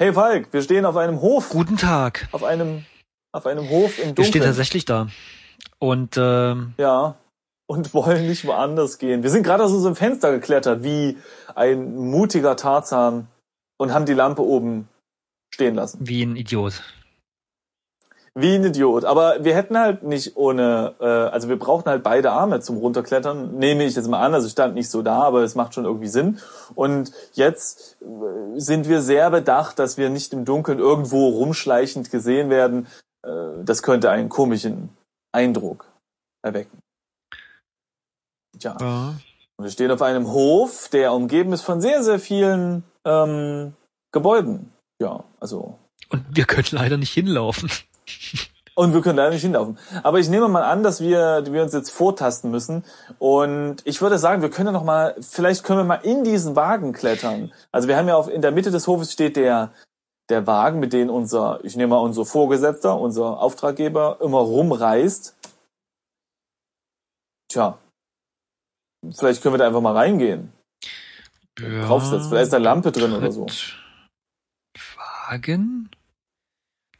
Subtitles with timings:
[0.00, 1.50] Hey Falk, wir stehen auf einem Hof.
[1.50, 2.28] Guten Tag.
[2.32, 2.84] Auf einem,
[3.32, 4.16] auf einem Hof im Dunkeln.
[4.16, 5.08] Wir stehen tatsächlich da.
[5.78, 7.16] Und ähm, ja,
[7.66, 9.22] und wollen nicht woanders gehen.
[9.22, 11.18] Wir sind gerade aus unserem Fenster geklettert, wie
[11.54, 13.28] ein mutiger Tarzan
[13.78, 14.88] und haben die Lampe oben
[15.54, 15.98] stehen lassen.
[16.00, 16.82] Wie ein Idiot.
[18.34, 19.04] Wie ein Idiot.
[19.04, 23.58] Aber wir hätten halt nicht ohne, äh, also wir brauchten halt beide Arme zum runterklettern.
[23.58, 26.08] Nehme ich jetzt mal an, also stand nicht so da, aber es macht schon irgendwie
[26.08, 26.38] Sinn.
[26.74, 32.48] Und jetzt äh, sind wir sehr bedacht, dass wir nicht im Dunkeln irgendwo rumschleichend gesehen
[32.48, 32.86] werden.
[33.22, 34.88] Äh, das könnte einen komischen
[35.32, 35.86] Eindruck
[36.42, 36.78] erwecken.
[38.58, 38.76] Tja.
[38.80, 39.14] Ja.
[39.58, 43.74] Und wir stehen auf einem Hof, der umgeben ist von sehr, sehr vielen ähm,
[44.10, 44.72] Gebäuden.
[45.00, 45.78] Ja, also.
[46.08, 47.70] Und wir können leider nicht hinlaufen.
[48.74, 49.78] Und wir können leider nicht hinlaufen.
[50.02, 52.84] Aber ich nehme mal an, dass wir, wir uns jetzt vortasten müssen.
[53.18, 56.56] Und ich würde sagen, wir können ja noch mal, vielleicht können wir mal in diesen
[56.56, 57.52] Wagen klettern.
[57.70, 59.72] Also wir haben ja auf, in der Mitte des Hofes steht der,
[60.30, 65.36] der Wagen, mit dem unser, ich nehme mal unser Vorgesetzter, unser Auftraggeber immer rumreist.
[67.48, 67.78] Tja.
[69.14, 70.50] Vielleicht können wir da einfach mal reingehen.
[71.58, 72.30] Ja, Draufsetzen.
[72.30, 73.46] Vielleicht ist da Lampe drin oder so.
[75.28, 75.90] Wagen?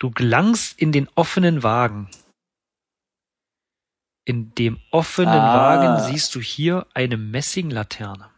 [0.03, 2.11] Du gelangst in den offenen Wagen.
[4.25, 5.55] In dem offenen ah.
[5.55, 8.28] Wagen siehst du hier eine Messinglaterne.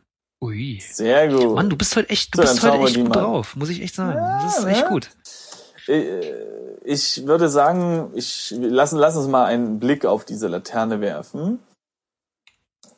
[0.42, 0.78] Ui.
[0.86, 1.54] Sehr gut.
[1.54, 3.94] Mann, du bist heute echt, du so, bist heute echt gut drauf, muss ich echt
[3.94, 4.18] sagen.
[4.18, 4.88] Ja, das ist echt ja.
[4.90, 5.08] gut.
[5.88, 6.34] Äh,
[6.84, 11.60] ich würde sagen, ich lass, lass uns mal einen Blick auf diese Laterne werfen.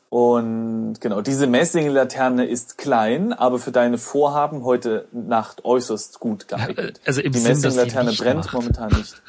[0.09, 7.01] Und genau, diese Messinglaterne ist klein, aber für deine Vorhaben heute Nacht äußerst gut geeignet.
[7.05, 8.53] Also im die Messinglaterne brennt macht.
[8.53, 9.21] momentan nicht.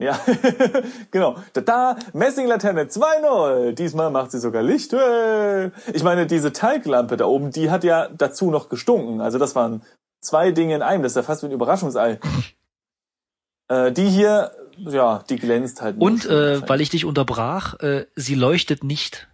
[0.00, 0.20] Ja,
[1.10, 1.36] genau.
[1.54, 3.72] Da, da Messinglaterne 2.0.
[3.72, 4.94] Diesmal macht sie sogar Licht.
[5.92, 9.20] Ich meine, diese Teiglampe da oben, die hat ja dazu noch gestunken.
[9.20, 9.82] Also das waren
[10.20, 11.02] zwei Dinge in einem.
[11.02, 12.20] Das ist ja fast wie ein Überraschungsei.
[13.68, 15.96] äh, die hier, ja, die glänzt halt.
[15.98, 19.26] Und äh, weil ich dich unterbrach, äh, sie leuchtet nicht.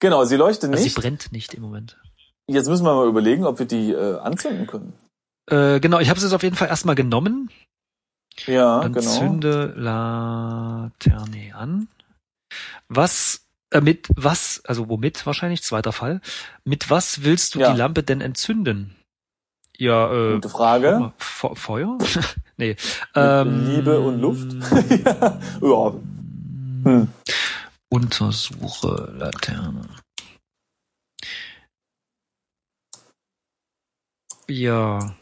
[0.00, 0.94] Genau, sie leuchtet also nicht.
[0.94, 1.98] Sie brennt nicht im Moment.
[2.46, 4.92] Jetzt müssen wir mal überlegen, ob wir die äh, anzünden können.
[5.46, 7.50] Äh, genau, ich habe es jetzt auf jeden Fall erstmal genommen.
[8.46, 9.10] Ja, Dann genau.
[9.10, 11.88] Zünde Laterne an.
[12.88, 16.20] Was äh, mit was, also womit wahrscheinlich, zweiter Fall.
[16.64, 17.72] Mit was willst du ja.
[17.72, 18.96] die Lampe denn entzünden?
[19.76, 21.12] Ja, äh, Gute Frage.
[21.18, 21.98] Fe Feuer?
[22.56, 22.76] nee.
[23.14, 24.52] Ähm, Liebe und Luft?
[25.62, 25.94] ja.
[26.84, 27.08] Hm.
[27.90, 29.88] Untersuche Laterne.
[34.48, 35.14] Ja.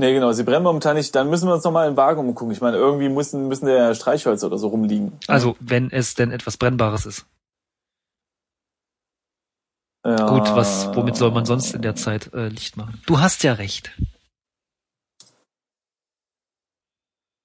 [0.00, 1.14] Nee, genau, sie brennen momentan nicht.
[1.14, 2.52] Dann müssen wir uns nochmal in den Wagen umgucken.
[2.52, 5.18] Ich meine, irgendwie müssen, müssen der Streichholz oder so rumliegen.
[5.26, 7.26] Also, wenn es denn etwas Brennbares ist.
[10.04, 10.28] Ja.
[10.28, 13.02] Gut, was, womit soll man sonst in der Zeit äh, Licht machen?
[13.06, 13.90] Du hast ja recht.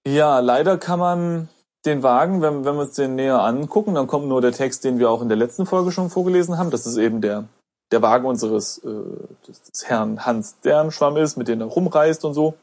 [0.08, 1.50] Ja, leider kann man
[1.86, 5.00] den Wagen, wenn, wenn wir uns den näher angucken, dann kommt nur der Text, den
[5.00, 6.72] wir auch in der letzten Folge schon vorgelesen haben.
[6.72, 7.48] Das ist eben der,
[7.92, 8.90] der Wagen unseres äh,
[9.48, 12.56] des, Herrn Hans Dernschwamm ist, mit dem er rumreist und so.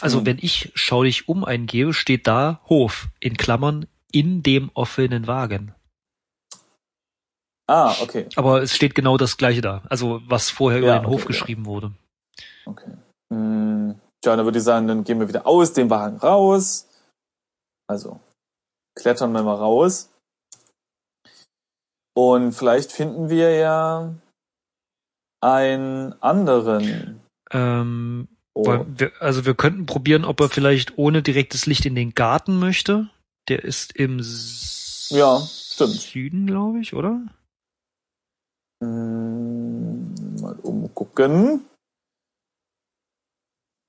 [0.00, 0.26] Also hm.
[0.26, 5.74] wenn ich schau dich um eingebe, steht da Hof in Klammern in dem offenen Wagen.
[7.68, 8.26] Ah, okay.
[8.36, 9.82] Aber es steht genau das gleiche da.
[9.88, 11.92] Also was vorher ja, über den okay, Hof geschrieben wurde.
[12.64, 12.92] Okay.
[13.32, 14.00] Hm.
[14.26, 16.88] Ja, dann würde ich sagen, dann gehen wir wieder aus dem Wagen raus.
[17.88, 18.20] Also
[18.96, 20.10] klettern wir mal raus.
[22.16, 24.14] Und vielleicht finden wir ja
[25.40, 27.20] einen anderen.
[27.52, 28.84] Ähm, oh.
[28.88, 33.08] wir, also wir könnten probieren, ob er vielleicht ohne direktes Licht in den Garten möchte.
[33.48, 34.18] Der ist im
[35.10, 35.92] ja, stimmt.
[35.92, 37.20] Süden, glaube ich, oder?
[38.82, 41.64] Hm, mal umgucken.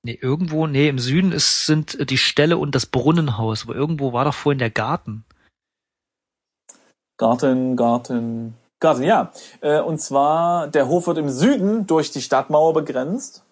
[0.08, 4.24] Nee, irgendwo, nee, im Süden ist, sind die Ställe und das Brunnenhaus, aber irgendwo war
[4.24, 5.26] doch vorhin der Garten.
[7.18, 9.30] Garten, Garten, Garten, ja.
[9.60, 13.44] Äh, und zwar, der Hof wird im Süden durch die Stadtmauer begrenzt.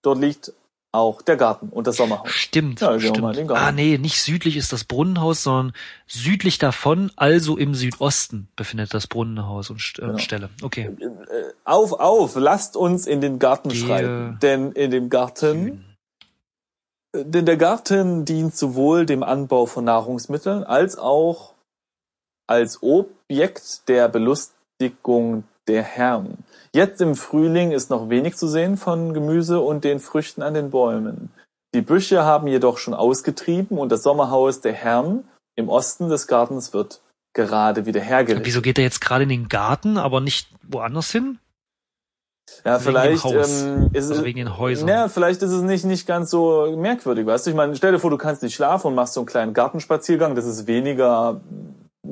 [0.00, 0.54] Dort liegt
[0.92, 2.30] auch der Garten und das Sommerhaus.
[2.30, 3.50] Stimmt, ja, stimmt.
[3.50, 5.74] Ah, nee, nicht südlich ist das Brunnenhaus, sondern
[6.06, 10.16] südlich davon, also im Südosten befindet das Brunnenhaus und St äh, genau.
[10.16, 10.48] Stelle.
[10.62, 10.84] Okay.
[10.98, 15.84] Äh, auf, auf, lasst uns in den Garten Gehe schreiten, denn in dem Garten.
[17.14, 21.54] Denn der Garten dient sowohl dem Anbau von Nahrungsmitteln als auch
[22.46, 26.44] als Objekt der Belustigung der Herren.
[26.74, 30.70] Jetzt im Frühling ist noch wenig zu sehen von Gemüse und den Früchten an den
[30.70, 31.30] Bäumen.
[31.74, 36.72] Die Büsche haben jedoch schon ausgetrieben und das Sommerhaus der Herren im Osten des Gartens
[36.72, 37.02] wird
[37.34, 38.46] gerade wieder hergerichtet.
[38.46, 41.38] Wieso geht er jetzt gerade in den Garten, aber nicht woanders hin?
[42.64, 44.88] Ja, vielleicht ähm, ist Also es, wegen den Häusern.
[44.88, 47.50] ja, vielleicht ist es nicht nicht ganz so merkwürdig, weißt du?
[47.50, 50.34] Ich meine, stell dir vor, du kannst nicht schlafen und machst so einen kleinen Gartenspaziergang.
[50.34, 51.40] Das ist weniger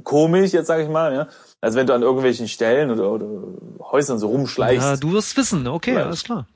[0.05, 1.29] komisch, jetzt sage ich mal, ja,
[1.61, 3.27] als wenn du an irgendwelchen Stellen oder, oder
[3.91, 4.87] Häusern so rumschleichst.
[4.87, 6.07] Ja, du wirst wissen, okay, Vielleicht.
[6.07, 6.47] alles klar.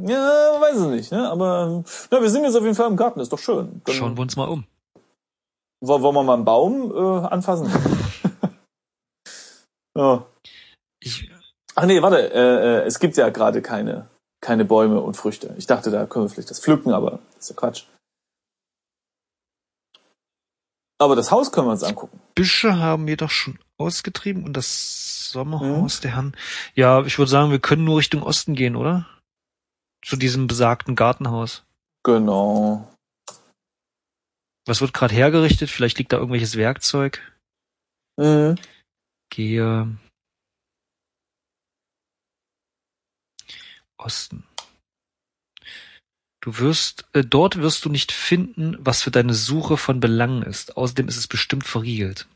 [0.00, 1.28] Ja, weiß ich nicht, ne?
[1.30, 3.80] Aber na, wir sind jetzt auf jeden Fall im Garten, ist doch schön.
[3.84, 4.64] Dann Schauen wir uns mal um.
[5.80, 7.72] wo- Wollen wir mal einen Baum äh, anfassen?
[9.96, 10.26] ja.
[11.00, 11.30] Ich,
[11.78, 14.08] Ach nee, warte, äh, äh, es gibt ja gerade keine,
[14.40, 15.54] keine Bäume und Früchte.
[15.58, 17.84] Ich dachte, da können wir vielleicht das pflücken, aber das ist ja Quatsch.
[20.98, 22.18] Aber das Haus können wir uns angucken.
[22.34, 26.02] Büsche haben wir doch schon ausgetrieben und das Sommerhaus Mhm.
[26.02, 26.36] der Herren.
[26.74, 29.06] Ja, ich würde sagen, wir können nur Richtung Osten gehen, oder?
[30.02, 31.64] Zu diesem besagten Gartenhaus.
[32.04, 32.88] Genau.
[34.66, 35.68] Was wird gerade hergerichtet?
[35.68, 37.20] Vielleicht liegt da irgendwelches Werkzeug.
[38.16, 38.56] Mhm.
[39.30, 39.98] Gehe
[43.98, 44.44] Osten.
[46.40, 50.76] Du wirst, äh, dort wirst du nicht finden, was für deine Suche von Belang ist.
[50.76, 52.28] Außerdem ist es bestimmt verriegelt.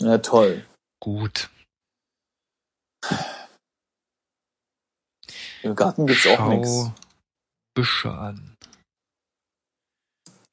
[0.00, 0.64] Ja, toll.
[1.00, 1.50] Gut.
[5.62, 6.90] Im Garten gibt's auch Schau nichts.
[7.74, 8.56] Büsche an.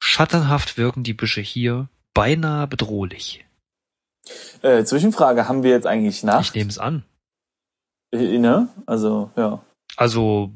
[0.02, 3.44] Schattenhaft wirken die Büsche hier, beinahe bedrohlich.
[4.62, 6.54] Äh, Zwischenfrage, haben wir jetzt eigentlich Ich Nacht?
[6.54, 7.04] nehme es an.
[8.12, 8.68] Äh, ne?
[8.86, 9.62] Also, ja.
[9.96, 10.50] Also,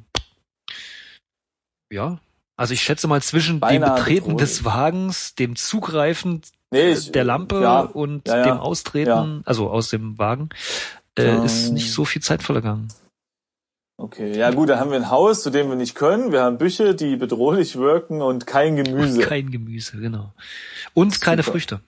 [1.93, 2.19] ja.
[2.57, 4.49] Also ich schätze mal zwischen Beinahe dem Betreten bedrohlich.
[4.49, 9.43] des Wagens, dem Zugreifen Nee, äh, ich, der Lampe ja, und ja, ja, dem Austreten,
[9.45, 10.49] also aus dem Wagen,
[11.17, 11.45] äh, Ähm.
[11.45, 12.89] ist nicht so viel Zeit vergangen.
[13.97, 16.33] Okay, ja gut, dann haben wir ein Haus, zu dem wir nicht können.
[16.33, 19.21] Wir haben Büsche, die bedrohlich wirken und kein Gemüse.
[19.21, 20.35] Und kein Gemüse, genau.
[20.95, 21.53] Und keine Super.
[21.53, 21.81] Früchte.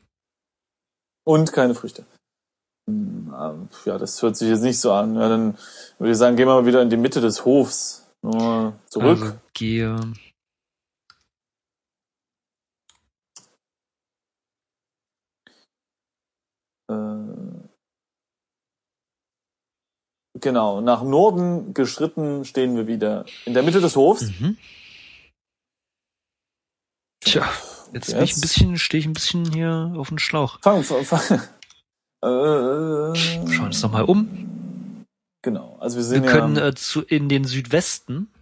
[1.24, 2.06] Und keine Früchte.
[3.36, 5.14] Hm, ähm, Ja, das hört sich jetzt nicht so an.
[5.16, 5.56] Ja, dann
[5.98, 8.06] würde ich sagen, gehen wir mal wieder in die Mitte des Hofs.
[8.22, 9.22] Nur zurück.
[9.22, 9.96] Also gehe.
[16.88, 17.68] Äh,
[20.40, 24.30] genau, nach Norden geschritten stehen wir wieder in der Mitte des Hofs.
[24.40, 24.56] Mhm.
[27.20, 27.48] Tja,
[27.92, 30.60] jetzt, Und bin ich ein bisschen, stehe ich ein bisschen hier auf den Schlauch.
[30.62, 31.40] Fang, fang, fang.
[32.22, 35.04] Äh, Schauen wir uns noch mal um.
[35.42, 38.32] Genau, also wir Wir sind können ja, äh, zu, in den Südwesten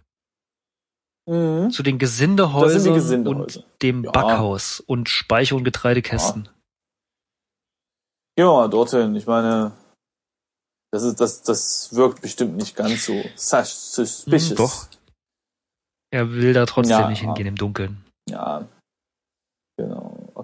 [1.27, 1.71] Mhm.
[1.71, 3.59] zu den Gesindehäusern Gesindehäuser.
[3.61, 4.11] und dem Ja.
[4.11, 6.49] Backhaus und Speicher- und Getreidekästen.
[8.37, 9.15] Wir mal dorthin.
[9.15, 9.71] Ich meine,
[10.91, 14.49] das ist, das, das wirkt bestimmt nicht ganz so sus- suspicious.
[14.51, 14.87] Hm, doch.
[16.11, 17.09] Er will da trotzdem Ja.
[17.09, 18.05] nicht hingehen im Dunkeln.
[18.29, 18.67] Ja.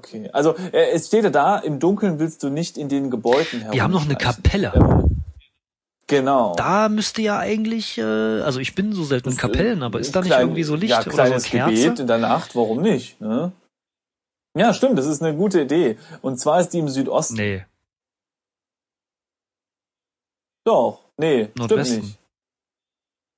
[0.04, 0.30] Okay.
[0.34, 3.74] Also, äh, es steht ja da, im Dunkeln willst du nicht in den Gebäuden herum.
[3.74, 4.72] Wir haben noch eine Kapelle.
[4.76, 5.22] Ähm,
[6.08, 6.56] genau.
[6.56, 8.02] Da müsste ja eigentlich, äh,
[8.42, 10.64] also ich bin so selten in Das, Kapellen, äh, aber ist da nicht klein- irgendwie
[10.64, 11.74] so Licht ja, oder so kleines Kerze?
[11.84, 13.22] Gebet in der Nacht, warum nicht?
[13.22, 13.52] Ne?
[14.58, 15.98] Ja, stimmt, das ist eine gute Idee.
[16.22, 17.36] Und zwar ist die im Südosten.
[17.36, 17.64] Nee,
[20.66, 21.86] Doch, nee, Nordwesten.
[21.98, 22.20] stimmt nicht.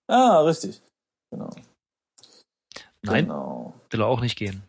[0.09, 0.81] Ah, richtig.
[1.31, 1.49] Genau.
[3.01, 3.73] nein, Genau.
[3.89, 4.63] will er auch nicht gehen.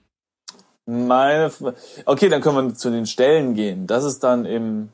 [0.86, 3.86] Meine, F- okay, dann können wir zu den Stellen gehen.
[3.86, 4.92] Das ist dann im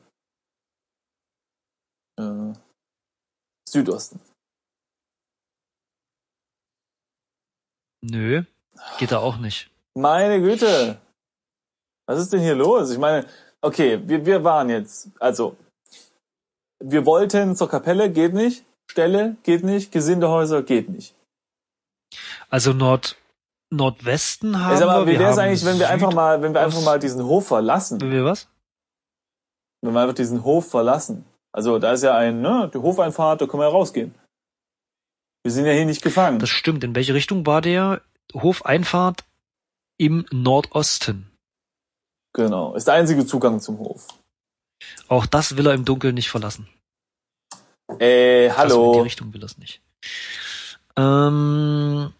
[2.17, 2.53] äh,
[3.67, 4.21] Südosten.
[8.03, 8.43] Nö,
[8.97, 9.69] geht da auch nicht.
[9.95, 10.99] Meine Güte.
[12.07, 12.89] Was ist denn hier los?
[12.89, 13.27] Ich meine,
[13.61, 15.55] okay, wir, wir waren jetzt, also,
[16.79, 18.65] wir wollten zur Kapelle, geht nicht.
[18.89, 19.91] Stelle, geht nicht.
[19.91, 21.13] Gesindehäuser, geht nicht.
[22.49, 23.17] Also Nord
[23.71, 25.13] Nordwesten haben aber, wir.
[25.13, 27.99] wie wäre es eigentlich, wenn wir einfach mal, wenn wir einfach mal diesen Hof verlassen?
[28.01, 28.47] Wenn wir was?
[29.81, 31.25] Wenn wir einfach diesen Hof verlassen.
[31.53, 34.13] Also, da ist ja ein, ne, die Hofeinfahrt, da können wir ja rausgehen.
[35.43, 36.39] Wir sind ja hier nicht gefangen.
[36.39, 36.83] Das stimmt.
[36.83, 38.01] In welche Richtung war der
[38.33, 39.23] Hofeinfahrt?
[39.97, 41.31] Im Nordosten.
[42.33, 42.75] Genau.
[42.75, 44.07] Ist der einzige Zugang zum Hof.
[45.07, 46.67] Auch das will er im Dunkeln nicht verlassen.
[47.99, 49.01] Äh, Also in die hallo.
[49.01, 49.81] Richtung will er es nicht.
[50.95, 52.13] Ähm,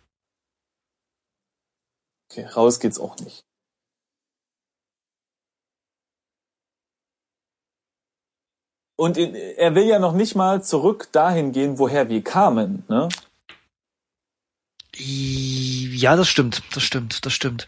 [2.55, 3.43] raus geht's auch nicht.
[8.97, 13.09] Und in, er will ja noch nicht mal zurück dahin gehen, woher wir kamen, ne?
[14.93, 17.67] ja, das stimmt, das stimmt, das stimmt.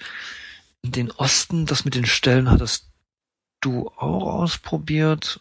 [0.83, 2.87] Den Osten, das mit den Stellen hattest
[3.61, 5.39] du auch ausprobiert.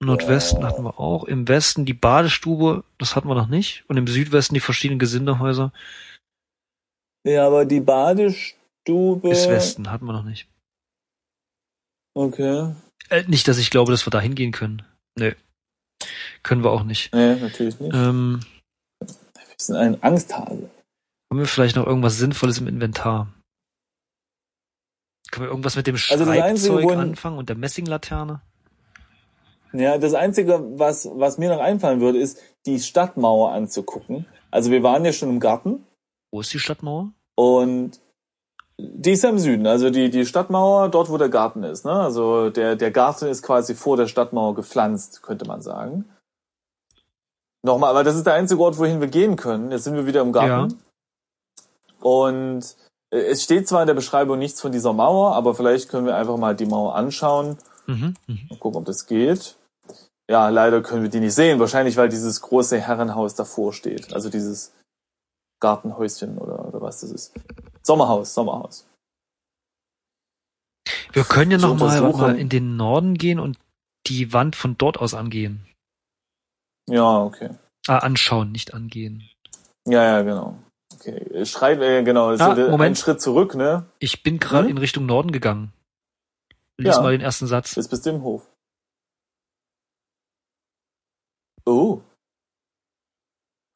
[0.00, 0.68] Nordwesten Ja.
[0.68, 1.24] hatten wir auch.
[1.24, 3.84] Im Westen die Badestube, das hatten wir noch nicht.
[3.88, 5.72] Und im Südwesten die verschiedenen Gesindehäuser.
[7.24, 9.28] Ja, aber die Badestube.
[9.30, 10.48] Bis Westen hatten wir noch nicht.
[12.14, 12.74] Okay.
[13.10, 14.82] Äh, nicht, dass ich glaube, dass wir da hingehen können.
[15.18, 15.32] Nö.
[16.42, 17.12] Können wir auch nicht.
[17.14, 17.94] Nee, natürlich nicht.
[17.94, 18.40] Ähm,
[19.00, 19.08] wir
[19.56, 20.70] sind ein Angsthase.
[21.30, 23.32] Haben wir vielleicht noch irgendwas Sinnvolles im Inventar?
[25.30, 28.40] Können wir irgendwas mit dem Also Einzige, Schreibzeug wo- anfangen und der Messinglaterne?
[29.72, 34.26] Ja, das Einzige, was, was mir noch einfallen würde, ist, die Stadtmauer anzugucken.
[34.52, 35.84] Also wir waren ja schon im Garten
[36.34, 37.12] Wo ist die Stadtmauer?
[37.36, 38.00] und
[38.76, 39.68] die ist ja im Süden.
[39.68, 41.84] Also die, die Stadtmauer, dort wo der Garten ist.
[41.84, 41.92] Ne?
[41.92, 46.06] Also der, der Garten ist quasi vor der Stadtmauer gepflanzt, könnte man sagen.
[47.62, 49.70] Nochmal, aber das ist der einzige Ort, wohin wir gehen können.
[49.70, 50.80] Jetzt sind wir wieder im Garten.
[52.00, 52.76] Und
[53.10, 56.16] äh, es steht zwar in der Beschreibung nichts von dieser Mauer, aber vielleicht können wir
[56.16, 57.58] einfach mal die Mauer anschauen.
[57.86, 58.14] Mhm.
[58.26, 58.46] mhm.
[58.50, 59.54] Mal gucken, ob das geht.
[60.28, 61.60] Ja, leider können wir die nicht sehen.
[61.60, 64.12] Wahrscheinlich, weil dieses große Herrenhaus davor steht.
[64.12, 64.72] Also dieses
[65.68, 67.34] Gartenhäuschen oder, oder was das ist.
[67.82, 68.86] Sommerhaus, Sommerhaus.
[71.12, 73.58] Wir können ja Ich noch mal, untersuche- mal in den Norden gehen und
[74.06, 75.66] die Wand von dort aus angehen.
[76.86, 77.50] Ja, okay.
[77.86, 79.24] Ah, anschauen, nicht angehen.
[79.88, 80.58] Ja, ja, genau.
[80.92, 81.44] Okay.
[81.46, 82.92] Schreib, äh, genau, Ah, ist so der- Moment.
[82.92, 83.86] ein Schritt zurück, ne?
[84.00, 84.72] Ich bin gerade Hm?
[84.72, 85.72] in Richtung Norden gegangen.
[86.76, 87.02] Lies Ja.
[87.02, 87.74] mal den ersten Satz.
[87.74, 88.46] Bis bis dem Hof.
[91.66, 92.02] Oh.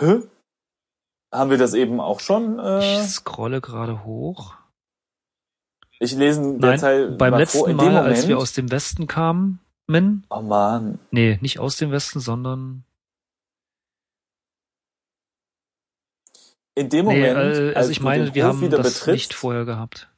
[0.02, 0.20] Hä?
[1.32, 2.58] Haben wir das eben auch schon?
[2.58, 4.54] Äh, Ich scrolle gerade hoch.
[6.00, 7.68] ich lese Nein, derzeit beim letzten vor.
[7.68, 8.06] Mal, Moment.
[8.06, 10.98] als wir aus dem Westen kamen, men, oh Mann.
[11.10, 12.84] nee, nicht aus dem Westen, sondern
[16.74, 18.76] In dem nee, Moment, äh, als also ich du meine, den wir Hof haben wieder
[18.78, 20.08] das betrittst, nicht vorher gehabt.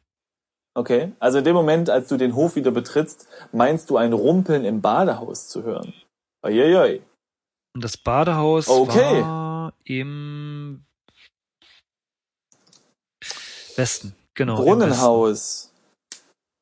[0.75, 4.65] Okay, also in dem Moment, als du den Hof wieder betrittst, meinst du ein Rumpeln
[4.65, 5.93] im Badehaus zu hören.
[6.45, 7.03] Uiuiui.
[7.75, 9.23] Und das Badehaus Okay.
[9.23, 10.85] war im
[13.77, 14.57] Westen, genau.
[14.57, 15.73] Brunnenhaus.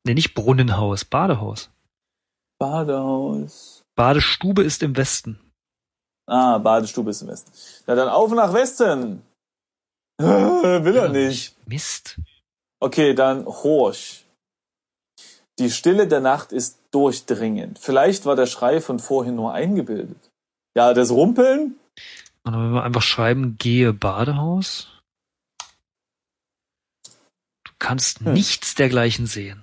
[0.04, 1.70] Nee, nicht Brunnenhaus, Badehaus.
[2.58, 3.82] Badehaus.
[3.94, 5.38] Badestube ist im Westen.
[6.26, 7.52] Ah, Badestube ist im Westen.
[7.86, 9.22] Na dann auf nach Westen.
[10.18, 11.56] Will er nicht.
[11.66, 12.20] Mist.
[12.80, 14.24] Okay, dann Horch.
[15.58, 17.78] Die Stille der Nacht ist durchdringend.
[17.78, 20.30] Vielleicht war der Schrei von vorhin nur eingebildet.
[20.76, 21.76] Ja, das Rumpeln?
[22.44, 24.88] Und dann wenn wir einfach schreiben, gehe Badehaus.
[27.78, 28.32] Kannst Hm.
[28.32, 29.62] nichts dergleichen sehen.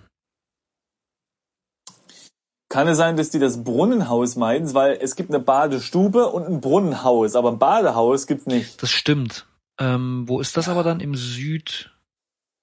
[2.69, 6.61] Kann es sein, dass die das Brunnenhaus meinen, weil es gibt eine Badestube und ein
[6.61, 8.81] Brunnenhaus, aber ein Badehaus gibt's nicht.
[8.81, 9.47] Das stimmt.
[9.79, 10.99] Ähm, wo ist das aber dann?
[10.99, 11.91] Im Süd?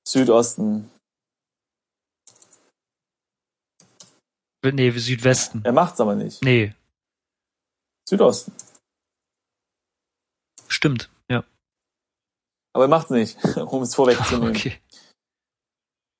[0.06, 0.90] Südosten.
[4.64, 5.62] Nee, Südwesten.
[5.64, 6.42] Er macht's aber nicht.
[6.42, 6.74] Nee,
[8.08, 8.52] Südosten.
[10.68, 11.10] stimmt.
[11.30, 11.44] Ja.
[12.74, 14.54] Aber er macht's nicht, um es vorwegzunehmen.
[14.56, 14.78] Okay.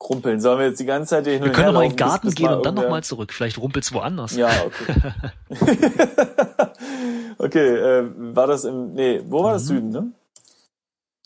[0.03, 0.41] Krumpeln.
[0.41, 1.97] Sollen wir jetzt die ganze Zeit hier hin Wir können her noch mal in den
[1.97, 3.33] Garten bis- bis gehen und dann nochmal zurück.
[3.33, 4.35] Vielleicht rumpelt's woanders.
[4.37, 5.13] Ja, okay.
[7.39, 9.67] okay, äh, war das im, nee, wo war das Mhm.
[9.69, 10.13] Süden, ne?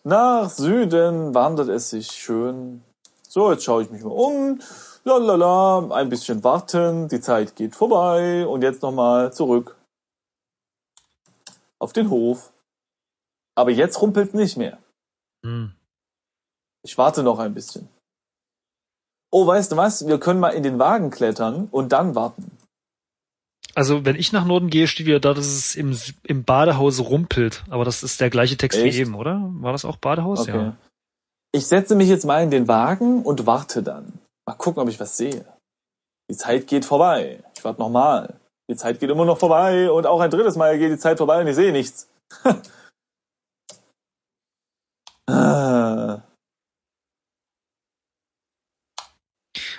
[0.05, 2.83] Nach Süden wandert es sich schön.
[3.29, 4.61] So, jetzt schaue ich mich mal um.
[5.05, 9.77] Lalala, ein bisschen warten, die Zeit geht vorbei und jetzt nochmal zurück.
[11.79, 12.53] Auf den Hof.
[13.55, 14.79] Aber jetzt rumpelt's nicht mehr.
[15.45, 15.73] Hm.
[16.83, 17.89] Ich warte noch ein bisschen.
[19.37, 20.07] Oh, weißt du was?
[20.07, 22.57] Wir können mal in den Wagen klettern und dann warten.
[23.75, 27.63] Also, wenn ich nach Norden gehe, steht wieder da, dass es im, im Badehaus rumpelt.
[27.69, 28.97] Aber das ist der gleiche Text Echt?
[28.97, 29.51] wie eben, oder?
[29.61, 30.49] War das auch Badehaus?
[30.49, 30.57] Okay.
[30.57, 30.77] Ja.
[31.53, 34.15] Ich setze mich jetzt mal in den Wagen und warte dann.
[34.47, 35.45] Mal gucken, ob ich was sehe.
[36.31, 37.45] Die Zeit geht vorbei.
[37.55, 38.37] Ich warte nochmal.
[38.71, 41.43] Die Zeit geht immer noch vorbei und auch ein drittes Mal geht die Zeit vorbei
[41.43, 42.09] und ich sehe nichts.
[45.29, 45.76] Ah.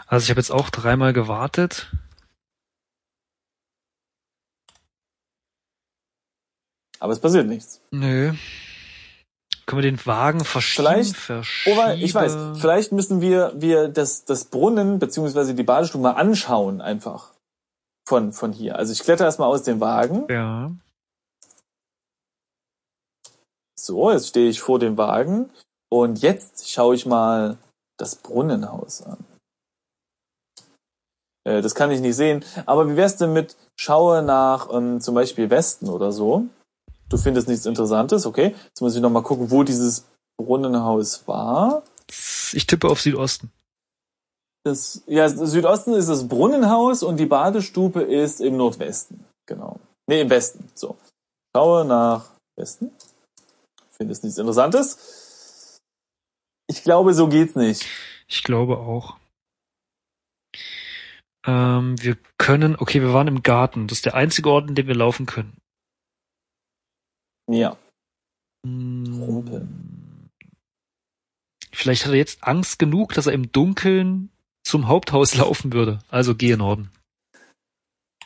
[0.08, 1.92] Also, ich habe jetzt auch dreimal gewartet.
[7.00, 7.82] Aber es passiert nichts.
[7.92, 8.34] Nö.
[9.66, 10.88] Können wir den Wagen verschieben?
[10.88, 11.78] Vielleicht- verschieben?
[11.78, 16.82] Oh, ich weiß, vielleicht müssen wir, wir das, das Brunnen beziehungsweise die Badestube mal anschauen
[16.82, 17.34] einfach.
[18.08, 18.78] Von, von hier.
[18.78, 20.26] Also ich kletter erstmal aus dem Wagen.
[20.30, 20.72] Ja.
[23.78, 25.50] So, jetzt stehe ich vor dem Wagen
[25.92, 27.58] und jetzt schaue ich mal
[27.98, 29.24] das Brunnenhaus an.
[31.48, 35.16] Äh, das kann ich nicht sehen, aber wie wär's denn mit schaue nach ähm, zum
[35.16, 36.46] Beispiel Westen oder so?
[37.10, 38.54] Du findest nichts Interessantes, okay?
[38.66, 40.06] Jetzt muss ich noch mal gucken, wo dieses
[40.38, 41.84] Brunnenhaus war.
[42.51, 43.51] Ich tippe auf Südosten.
[44.66, 49.24] Das, ja, Südosten ist das Brunnenhaus und die Badestube ist im Nordwesten.
[49.46, 49.80] Genau.
[50.08, 50.70] Nee, im Westen.
[50.75, 50.98] So.
[51.56, 52.25] Schaue nach
[52.58, 52.92] Westen.
[53.92, 55.80] Findest nichts Interessantes.
[56.68, 57.86] Ich glaube, so geht's nicht.
[58.27, 59.16] Ich glaube auch.
[61.48, 63.88] Ähm, wir können, okay, wir waren im Garten.
[63.88, 65.58] Das ist der einzige Ort, in dem wir laufen können.
[67.50, 67.77] Ja.
[68.66, 70.30] Rumpeln.
[71.72, 74.30] Vielleicht hat er jetzt Angst genug, dass er im Dunkeln
[74.66, 76.00] zum Haupthaus laufen würde.
[76.10, 76.92] Also gehe Norden.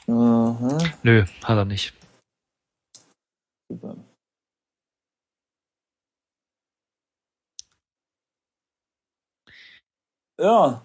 [0.07, 0.79] Mhm.
[1.03, 1.93] Nö, hat er nicht.
[3.69, 3.95] Super.
[10.39, 10.83] Ja.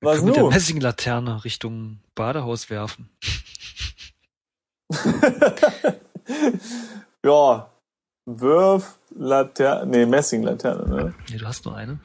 [0.00, 0.26] Was nur?
[0.26, 3.10] Mit der Messinglaterne Richtung Badehaus werfen.
[7.24, 7.70] ja.
[8.26, 11.14] Wirf Laterne, nee, Messinglaterne, ne?
[11.30, 11.98] Nee, du hast nur eine.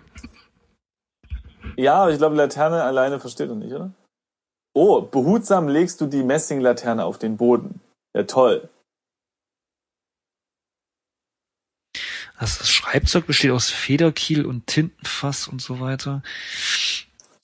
[1.75, 3.91] Ja, aber ich glaube, Laterne alleine versteht er nicht, oder?
[4.73, 7.81] Oh, behutsam legst du die Messinglaterne auf den Boden.
[8.15, 8.69] Ja, toll.
[12.35, 16.23] Also das Schreibzeug besteht aus Federkiel und Tintenfass und so weiter.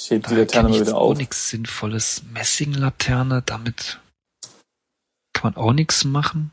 [0.10, 1.12] Heb die Laterne mal wieder auf.
[1.12, 2.24] auch nichts Sinnvolles.
[2.34, 4.00] Messinglaterne, damit
[5.34, 6.52] kann man auch nichts machen.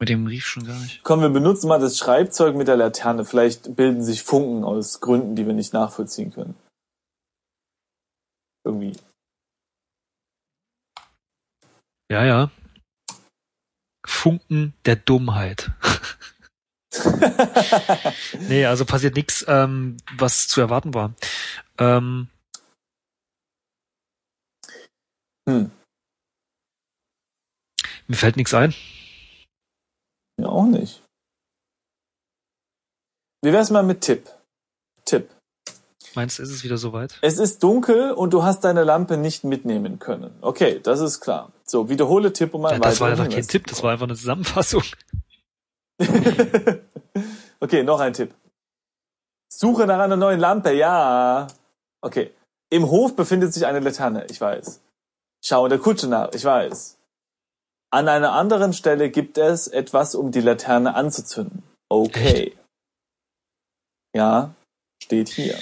[0.00, 1.02] Mit dem Brief schon gar nicht.
[1.02, 3.26] Komm, wir benutzen mal das Schreibzeug mit der Laterne.
[3.26, 6.54] Vielleicht bilden sich Funken aus Gründen, die wir nicht nachvollziehen können.
[8.64, 8.96] Irgendwie.
[12.10, 12.50] Ja, ja.
[14.06, 15.70] Funken der Dummheit.
[18.48, 21.14] nee, also passiert nichts, ähm, was zu erwarten war.
[21.78, 22.28] Ähm,
[25.50, 25.70] hm.
[28.06, 28.74] Mir fällt nichts ein.
[30.40, 31.02] Ja, auch nicht.
[33.42, 34.28] Wie wär's mal mit Tipp?
[35.04, 35.30] Tipp.
[36.14, 37.18] Meinst du, ist es wieder soweit?
[37.22, 40.36] Es ist dunkel und du hast deine Lampe nicht mitnehmen können.
[40.40, 41.52] Okay, das ist klar.
[41.64, 44.16] So, wiederhole Tipp um ein ja, Das war einfach kein Tipp, das war einfach eine
[44.16, 44.82] Zusammenfassung.
[47.60, 48.34] okay, noch ein Tipp.
[49.52, 51.46] Suche nach einer neuen Lampe, ja.
[52.00, 52.32] Okay.
[52.70, 54.80] Im Hof befindet sich eine Laterne, ich weiß.
[55.42, 56.98] Schau der Kutsche nach, ich weiß.
[57.92, 61.62] An einer anderen Stelle gibt es etwas, um die Laterne anzuzünden.
[61.88, 62.48] Okay.
[62.48, 62.58] Echt?
[64.14, 64.54] Ja,
[65.02, 65.58] steht hier.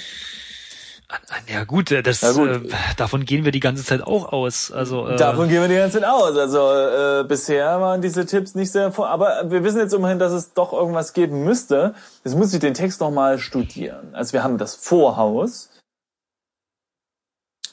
[1.47, 2.49] Ja gut, äh, das, gut.
[2.49, 4.71] Äh, davon gehen wir die ganze Zeit auch aus.
[4.71, 6.37] Also äh, davon gehen wir die ganze Zeit aus.
[6.37, 10.31] Also äh, bisher waren diese Tipps nicht sehr, vor, aber wir wissen jetzt immerhin, dass
[10.31, 11.95] es doch irgendwas geben müsste.
[12.23, 14.13] Jetzt muss ich den Text noch mal studieren.
[14.13, 15.71] Also wir haben das Vorhaus,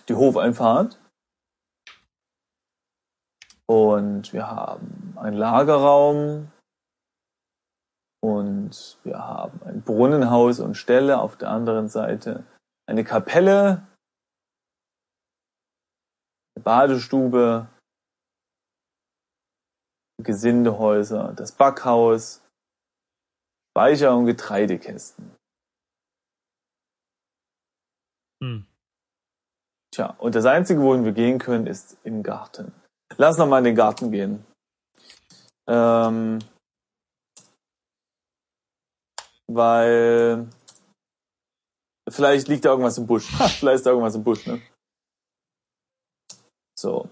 [0.09, 0.99] die Hofeinfahrt,
[3.69, 6.53] und wir haben einen Lagerraum
[8.23, 12.45] und wir haben ein Brunnenhaus und Ställe auf der anderen Seite,
[12.89, 13.87] eine Kapelle,
[16.55, 17.69] eine Badestube,
[20.23, 22.43] Gesindehäuser, das Backhaus,
[23.73, 25.37] Speicher und Getreidekästen.
[28.43, 28.67] Hm.
[29.95, 32.73] Tja, und das Einzige, wohin wir gehen können, ist im Garten.
[33.17, 34.45] Lass noch mal in den Garten gehen.
[35.69, 36.39] Ähm,
[39.49, 40.49] weil
[42.09, 43.27] vielleicht liegt da irgendwas im Busch.
[43.27, 44.61] vielleicht ist da irgendwas im Busch, ne?
[46.79, 47.09] So.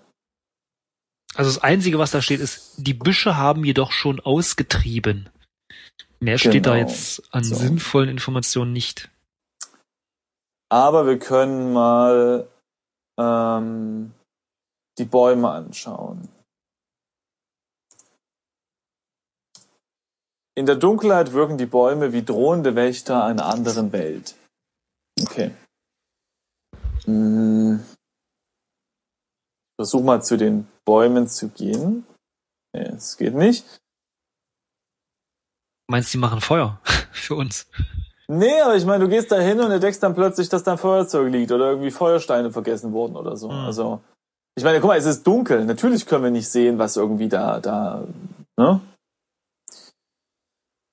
[1.35, 5.31] Also das Einzige, was da steht, ist, die Büsche haben jedoch schon ausgetrieben.
[6.21, 6.51] Mehr genau.
[6.51, 6.89] steht da genau.
[6.89, 7.55] jetzt an so.
[7.57, 9.11] sinnvollen Informationen nicht.
[10.71, 12.49] Aber wir können mal
[13.19, 14.13] ähm,
[14.99, 16.29] die Bäume anschauen.
[20.57, 24.37] In der Dunkelheit wirken die Bäume wie drohende Wächter einer anderen Welt.
[25.21, 25.51] Okay.
[27.05, 27.85] Hm.
[29.77, 32.07] Versuch mal zu den Bäumen zu gehen.
[32.73, 33.65] Nee, es geht nicht.
[35.91, 36.81] Meinst du, die machen Feuer
[37.13, 37.67] für uns?
[38.29, 41.31] Nee, aber ich meine, du gehst da hin und entdeckst dann plötzlich, dass dein Feuerzeug
[41.31, 43.49] liegt oder irgendwie Feuersteine vergessen wurden oder so.
[43.49, 43.67] Mhm.
[43.67, 44.01] Also
[44.57, 45.65] ich meine, guck mal, es ist dunkel.
[45.65, 48.07] Natürlich können wir nicht sehen, was irgendwie da, da,
[48.57, 48.81] ne?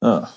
[0.04, 0.34] Ja.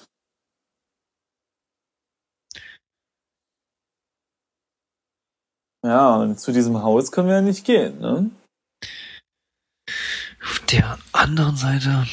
[5.84, 8.30] Ja, und zu diesem Haus können wir ja nicht gehen, ne?
[10.42, 12.06] Auf der anderen Seite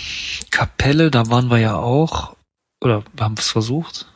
[0.50, 2.36] Kapelle, da waren wir ja auch,
[2.84, 4.08] oder wir haben es versucht.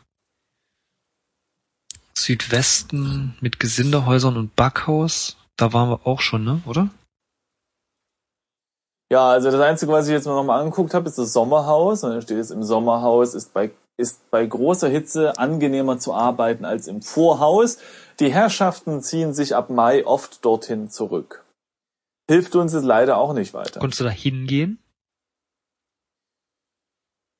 [2.18, 5.38] Südwesten mit Gesindehäusern und Backhaus.
[5.58, 6.62] Da waren wir auch schon, ne?
[6.66, 6.90] Oder?
[9.12, 12.04] Ja, also das Einzige, was ich jetzt mal nochmal angeguckt habe, ist das Sommerhaus.
[12.04, 16.66] Und da steht es, im Sommerhaus ist bei, ist bei großer Hitze angenehmer zu arbeiten
[16.66, 17.78] als im Vorhaus.
[18.20, 21.46] Die Herrschaften ziehen sich ab Mai oft dorthin zurück.
[22.28, 23.80] Hilft uns jetzt leider auch nicht weiter.
[23.80, 24.80] Konntest du da hingehen?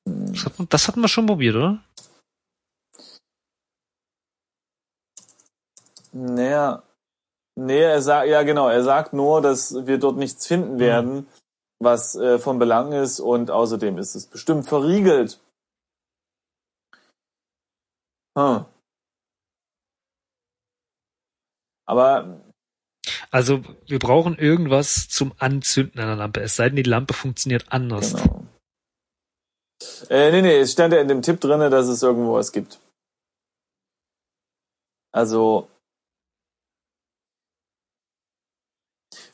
[0.04, 1.82] Das hatten, das hatten wir schon probiert, oder?
[6.12, 6.82] Naja,
[7.58, 10.78] Nee, er sagt, ja genau, er sagt nur, dass wir dort nichts finden hm.
[10.78, 11.28] werden.
[11.78, 15.40] was äh, von Belang ist und außerdem ist es bestimmt verriegelt.
[18.38, 18.64] Hm.
[21.86, 22.40] Aber
[23.30, 26.40] also wir brauchen irgendwas zum Anzünden einer Lampe.
[26.40, 28.14] Es sei denn, die Lampe funktioniert anders.
[28.14, 28.46] Genau.
[30.08, 32.80] Äh, nee, nee, es stand ja in dem Tipp drinne, dass es irgendwo was gibt.
[35.12, 35.68] Also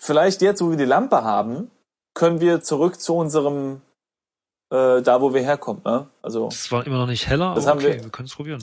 [0.03, 1.71] vielleicht jetzt, wo wir die Lampe haben,
[2.15, 3.81] können wir zurück zu unserem
[4.71, 5.83] äh, da, wo wir herkommen.
[5.85, 6.09] Ne?
[6.21, 8.63] Also es war immer noch nicht heller, das aber okay, wir, wir können es probieren.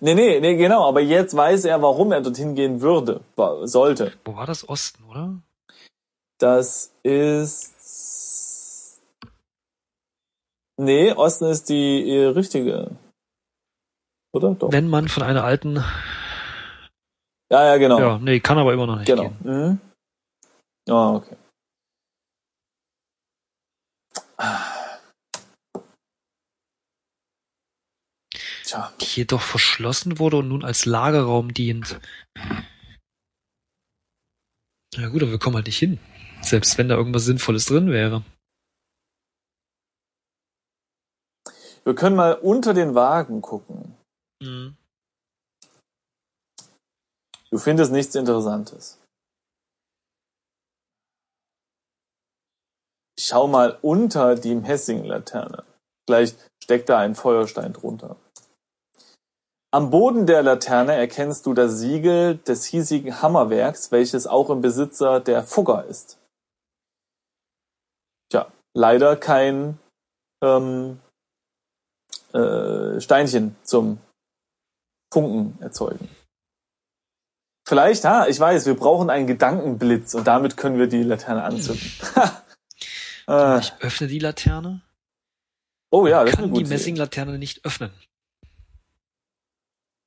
[0.00, 3.20] Nee, nee, nee, genau, aber jetzt weiß er, warum er dorthin gehen würde,
[3.62, 4.12] sollte.
[4.24, 5.34] Wo war das Osten, oder?
[6.38, 7.74] Das ist.
[10.76, 12.90] Nee, Osten ist die äh, richtige.
[14.32, 14.54] Oder?
[14.54, 14.72] Doch.
[14.72, 15.84] Wenn man von einer alten.
[17.50, 17.98] Ja, ja, genau.
[17.98, 19.06] Ja, nee, kann aber immer noch nicht.
[19.06, 19.22] Genau.
[19.22, 19.36] Gehen.
[19.42, 19.80] Mhm.
[20.88, 21.36] Ah, okay.
[28.64, 28.92] Tja.
[29.00, 32.00] Die jedoch verschlossen wurde und nun als Lagerraum dient.
[34.96, 35.98] Na gut, aber wir kommen halt nicht hin.
[36.42, 38.24] Selbst wenn da irgendwas Sinnvolles drin wäre.
[41.84, 43.96] Wir können mal unter den Wagen gucken.
[44.42, 44.76] Mhm.
[47.50, 48.98] Du findest nichts Interessantes.
[53.18, 55.64] Ich schau mal unter die Messinglaterne.
[56.06, 58.14] Vielleicht steckt da ein Feuerstein drunter.
[59.74, 65.18] Am Boden der Laterne erkennst du das Siegel des hiesigen Hammerwerks, welches auch im Besitzer
[65.18, 66.18] der Fugger ist.
[68.30, 69.80] Tja, leider kein
[70.40, 71.00] ähm,
[72.32, 73.98] äh, Steinchen zum
[75.12, 76.08] Funken erzeugen.
[77.66, 81.90] Vielleicht, ha, ich weiß, wir brauchen einen Gedankenblitz und damit können wir die Laterne anzünden.
[83.28, 84.82] ich öffne die Laterne.
[85.90, 87.92] Oh ja, das kann ist eine gute die Messinglaterne nicht öffnen.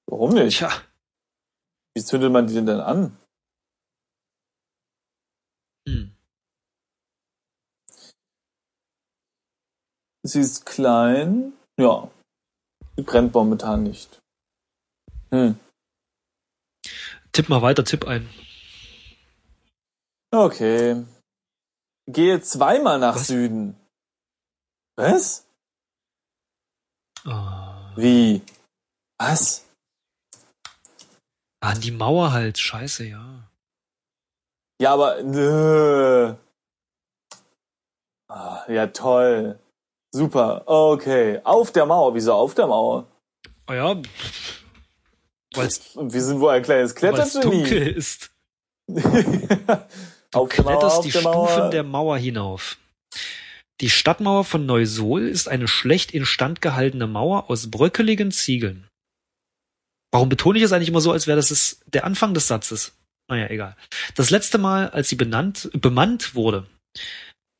[0.07, 0.57] Warum nicht?
[0.57, 0.71] Tja.
[1.93, 3.17] Wie zündet man die denn dann an?
[5.87, 6.15] Hm.
[10.23, 11.53] Sie ist klein.
[11.77, 12.09] Ja.
[12.95, 14.19] Sie brennt momentan nicht.
[15.29, 15.59] Hm.
[17.31, 18.29] Tipp mal weiter, Tipp ein.
[20.31, 21.05] Okay.
[22.07, 23.27] Gehe zweimal nach Was?
[23.27, 23.75] Süden.
[24.97, 25.45] Was?
[27.25, 27.31] Oh.
[27.95, 28.41] Wie?
[29.19, 29.65] Was?
[31.63, 33.47] An die Mauer halt, scheiße, ja.
[34.81, 36.35] Ja, aber nö.
[38.27, 39.59] Ah, ja, toll.
[40.13, 41.39] Super, okay.
[41.43, 43.05] Auf der Mauer, wieso auf der Mauer?
[43.67, 44.01] Ah ja.
[45.53, 47.41] Weil's, Und wir sind wohl ein kleines Klettergenie.
[47.43, 48.31] dunkel ist.
[50.31, 51.69] du kletterst Mauer, die Stufen Mauer.
[51.69, 52.77] der Mauer hinauf.
[53.81, 58.87] Die Stadtmauer von Neusol ist eine schlecht instand gehaltene Mauer aus bröckeligen Ziegeln.
[60.11, 62.93] Warum betone ich es eigentlich immer so, als wäre das der Anfang des Satzes?
[63.29, 63.75] Naja, egal.
[64.15, 66.67] Das letzte Mal, als sie benannt, bemannt wurde,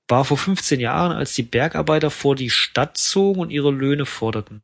[0.10, 4.62] war vor 15 Jahren, als die Bergarbeiter vor die Stadt zogen und ihre Löhne forderten.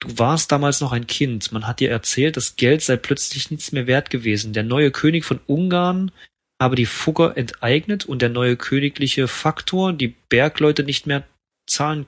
[0.00, 1.50] Du warst damals noch ein Kind.
[1.50, 4.52] Man hat dir erzählt, das Geld sei plötzlich nichts mehr wert gewesen.
[4.52, 6.12] Der neue König von Ungarn
[6.60, 11.26] habe die Fugger enteignet und der neue königliche Faktor die Bergleute nicht mehr
[11.68, 12.06] zahlen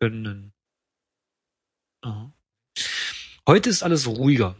[0.00, 0.52] können.
[2.02, 2.32] Aha.
[3.46, 4.56] Heute ist alles ruhiger.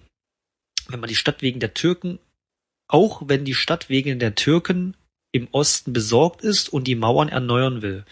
[0.89, 2.19] Wenn man die Stadt wegen der Türken,
[2.89, 4.97] auch wenn die Stadt wegen der Türken
[5.33, 8.05] im Osten besorgt ist und die Mauern erneuern will.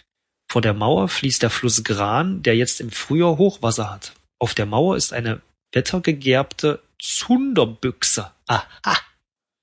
[0.50, 4.12] Vor der Mauer fließt der Fluss Gran, der jetzt im Frühjahr Hochwasser hat.
[4.38, 5.40] Auf der Mauer ist eine
[5.72, 8.32] wettergegerbte Zunderbüchse.
[8.46, 8.98] Aha.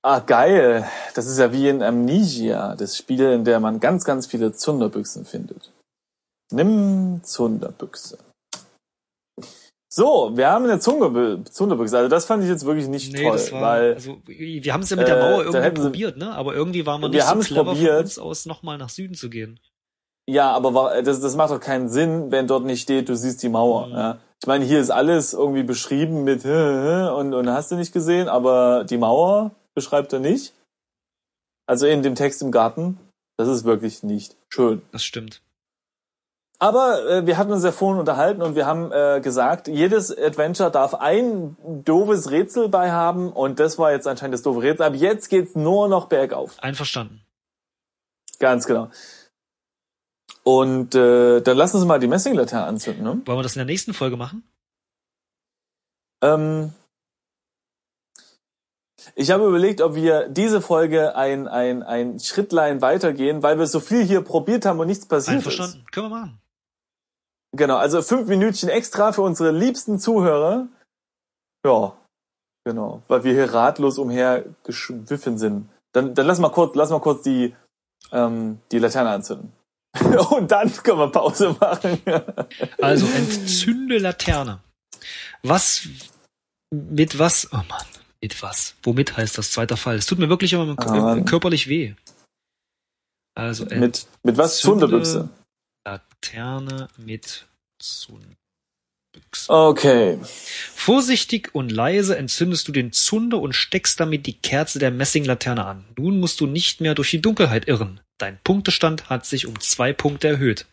[0.05, 0.85] Ah, geil.
[1.15, 5.25] Das ist ja wie in Amnesia, das Spiel, in dem man ganz, ganz viele Zunderbüchsen
[5.25, 5.71] findet.
[6.51, 8.17] Nimm Zunderbüchse.
[9.89, 11.97] So, wir haben eine Zunge, Zunderbüchse.
[11.97, 14.89] Also das fand ich jetzt wirklich nicht nee, toll, war, weil also wir haben es
[14.89, 16.33] ja mit der Mauer äh, irgendwie probiert, ne?
[16.33, 17.91] Aber irgendwie war man nicht so clever probiert.
[17.91, 19.59] von uns aus, nochmal nach Süden zu gehen.
[20.27, 23.49] Ja, aber das, das macht doch keinen Sinn, wenn dort nicht steht, du siehst die
[23.49, 23.87] Mauer.
[23.87, 23.93] Mhm.
[23.93, 24.17] Ja.
[24.41, 28.85] Ich meine, hier ist alles irgendwie beschrieben mit und, und hast du nicht gesehen, aber
[28.85, 30.53] die Mauer beschreibt er nicht.
[31.65, 32.99] Also in dem Text im Garten,
[33.37, 34.81] das ist wirklich nicht schön.
[34.91, 35.41] Das stimmt.
[36.59, 40.71] Aber äh, wir hatten uns ja vorhin unterhalten und wir haben äh, gesagt, jedes Adventure
[40.71, 44.85] darf ein doofes Rätsel bei haben und das war jetzt anscheinend das doofe Rätsel.
[44.85, 46.55] Aber jetzt geht's nur noch bergauf.
[46.59, 47.21] Einverstanden.
[48.39, 48.89] Ganz genau.
[50.43, 53.03] Und äh, dann lassen Sie mal die Messinglaterne anzünden.
[53.03, 53.21] Ne?
[53.25, 54.43] Wollen wir das in der nächsten Folge machen?
[56.21, 56.73] Ähm,
[59.15, 63.79] Ich habe überlegt, ob wir diese Folge ein, ein, ein Schrittlein weitergehen, weil wir so
[63.79, 65.79] viel hier probiert haben und nichts passiert Einverstanden.
[65.79, 65.91] ist.
[65.91, 66.39] Können wir machen.
[67.55, 70.67] Genau, also fünf Minütchen extra für unsere liebsten Zuhörer.
[71.65, 71.93] Ja,
[72.65, 75.69] genau, weil wir hier ratlos umhergeschwiffen sind.
[75.93, 77.55] Dann, dann lass mal kurz, lass mal kurz die,
[78.11, 79.53] ähm, die Laterne anzünden.
[80.31, 82.01] und dann können wir Pause machen.
[82.81, 84.59] also entzünde Laterne.
[85.43, 85.87] Was,
[86.71, 87.85] mit was, oh Mann,
[88.23, 88.75] mit was?
[88.83, 89.97] Womit heißt das zweiter Fall?
[89.97, 91.93] Es tut mir wirklich immer ah, körperlich weh.
[93.35, 94.59] Also mit, mit was?
[94.59, 95.27] Zunderbüchse.
[95.85, 97.45] Laterne mit
[97.79, 98.37] Zunderbüchse.
[99.49, 100.19] Okay.
[100.23, 105.83] Vorsichtig und leise entzündest du den Zunder und steckst damit die Kerze der Messinglaterne an.
[105.97, 107.99] Nun musst du nicht mehr durch die Dunkelheit irren.
[108.19, 110.65] Dein Punktestand hat sich um zwei Punkte erhöht.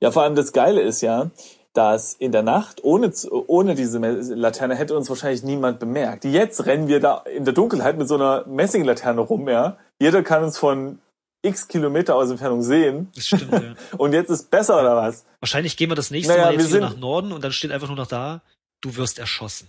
[0.00, 1.30] Ja, vor allem das Geile ist ja,
[1.76, 3.12] dass in der Nacht ohne,
[3.46, 6.24] ohne diese Laterne hätte uns wahrscheinlich niemand bemerkt.
[6.24, 9.76] Jetzt rennen wir da in der Dunkelheit mit so einer Messinglaterne rum, ja.
[10.00, 10.98] Jeder kann uns von
[11.42, 13.10] x Kilometer aus Entfernung sehen.
[13.14, 13.74] Das stimmt, ja.
[13.98, 15.24] Und jetzt ist besser oder was?
[15.40, 17.96] Wahrscheinlich gehen wir das nächste naja, Mal jetzt nach Norden und dann steht einfach nur
[17.96, 18.40] noch da,
[18.80, 19.68] du wirst erschossen.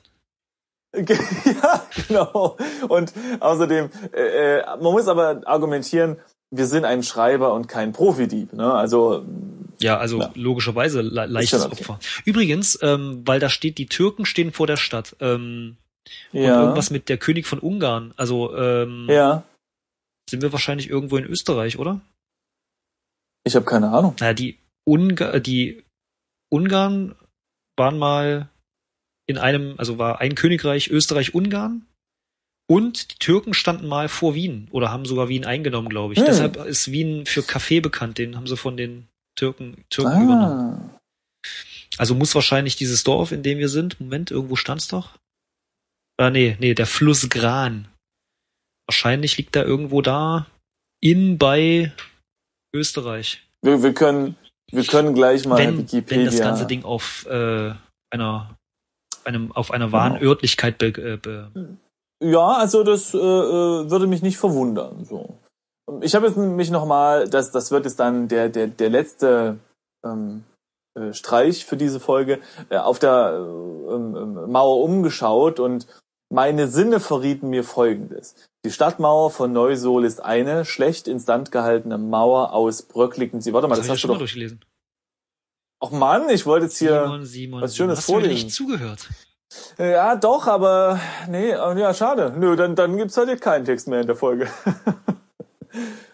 [0.95, 2.57] ja, genau.
[2.87, 6.17] Und außerdem, äh, äh, man muss aber argumentieren,
[6.49, 8.53] wir sind ein Schreiber und kein Profidieb.
[8.53, 8.73] Ne?
[8.73, 9.25] Also
[9.79, 10.31] ja, also ja.
[10.35, 11.73] logischerweise le leichtes okay.
[11.73, 11.99] Opfer.
[12.25, 15.15] Übrigens, ähm, weil da steht, die Türken stehen vor der Stadt.
[15.19, 15.77] Ähm,
[16.31, 16.55] ja.
[16.55, 18.13] Und irgendwas mit der König von Ungarn.
[18.17, 19.43] Also ähm, ja.
[20.29, 22.01] sind wir wahrscheinlich irgendwo in Österreich, oder?
[23.43, 24.15] Ich habe keine Ahnung.
[24.19, 25.83] Naja, die, Unga die
[26.49, 27.15] Ungarn
[27.77, 28.49] waren mal
[29.27, 31.85] in einem, also war ein Königreich Österreich-Ungarn
[32.69, 36.19] und die Türken standen mal vor Wien oder haben sogar Wien eingenommen, glaube ich.
[36.19, 36.25] Hm.
[36.25, 38.17] Deshalb ist Wien für Kaffee bekannt.
[38.17, 39.07] Den haben sie von den
[39.37, 40.23] Türken, Türken ah.
[40.23, 40.89] übernommen.
[41.97, 45.17] Also muss wahrscheinlich dieses Dorf, in dem wir sind, Moment, irgendwo stand's doch?
[46.17, 47.87] Ah, nee, nee, der Fluss Gran.
[48.87, 50.47] Wahrscheinlich liegt da irgendwo da
[51.01, 51.93] in bei
[52.73, 53.43] Österreich.
[53.61, 54.35] Wir, wir können,
[54.71, 56.17] wir können gleich mal wenn, Wikipedia.
[56.17, 57.73] Wenn das ganze Ding auf äh,
[58.11, 58.55] einer,
[59.23, 60.31] einem, auf einer wahren genau.
[60.31, 61.77] Örtlichkeit be, äh, be
[62.23, 65.05] Ja, also das äh, äh würde mich nicht verwundern.
[65.05, 65.39] So.
[66.01, 69.57] Ich habe jetzt mich nochmal, das, das wird jetzt dann der, der, der letzte
[70.05, 70.43] ähm,
[70.97, 75.87] äh, Streich für diese Folge, äh, auf der äh, ähm, Mauer umgeschaut und
[76.29, 78.35] meine Sinne verrieten mir Folgendes.
[78.65, 83.39] Die Stadtmauer von Neusohl ist eine schlecht instand gehaltene Mauer aus bröckligen...
[83.39, 84.17] Sie, warte mal, das, das hast du doch...
[84.17, 84.59] durchgelesen.
[85.79, 88.47] Ach Mann, ich wollte jetzt hier Simon, Simon, was Schönes Simon, vorlesen.
[88.47, 89.09] Hast du nicht zugehört?
[89.77, 92.33] Ja, doch, aber nee, ja, schade.
[92.35, 94.49] Nö, dann, dann gibt's halt keinen Text mehr in der Folge.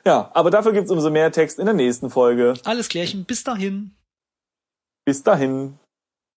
[0.05, 2.55] Ja, aber dafür gibt's umso mehr Text in der nächsten Folge.
[2.65, 3.25] Alles klärchen.
[3.25, 3.91] Bis dahin.
[5.05, 5.79] Bis dahin.